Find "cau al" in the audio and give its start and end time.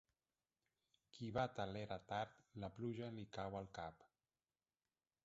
3.39-3.73